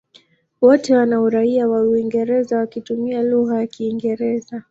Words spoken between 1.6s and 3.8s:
wa Uingereza wakitumia lugha ya